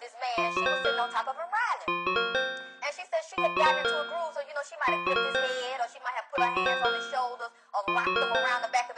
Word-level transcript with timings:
with 0.00 0.08
this 0.08 0.16
man. 0.16 0.48
She 0.56 0.64
was 0.64 0.80
sitting 0.80 1.00
on 1.00 1.08
top 1.12 1.28
of 1.28 1.36
him 1.36 1.48
riding. 1.48 1.92
And 2.80 2.92
she 2.96 3.04
said 3.04 3.20
she 3.28 3.36
had 3.36 3.52
gotten 3.52 3.84
into 3.84 3.96
a 4.00 4.04
groove, 4.08 4.32
so 4.32 4.40
you 4.40 4.54
know 4.56 4.64
she 4.64 4.76
might 4.80 4.96
have 4.96 5.04
gripped 5.04 5.26
his 5.28 5.36
head, 5.36 5.78
or 5.80 5.88
she 5.92 6.00
might 6.00 6.16
have 6.16 6.28
put 6.32 6.40
her 6.40 6.52
hands 6.56 6.80
on 6.80 6.92
his 6.96 7.06
shoulders, 7.12 7.52
or 7.76 7.80
locked 7.92 8.16
them 8.16 8.32
around 8.32 8.64
the 8.64 8.72
back 8.72 8.89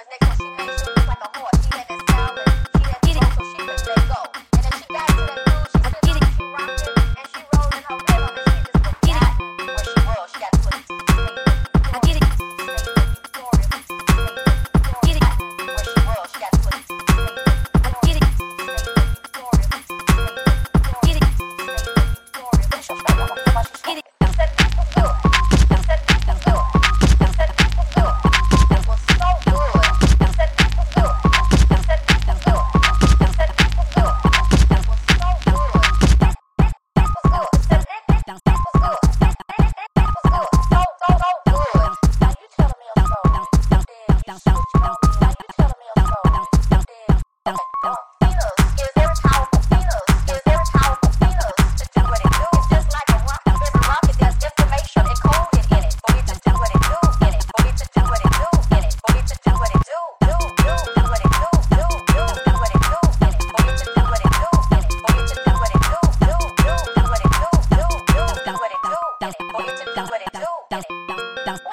I 71.44 71.72